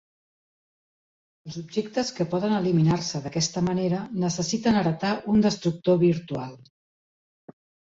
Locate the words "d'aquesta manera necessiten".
3.27-4.83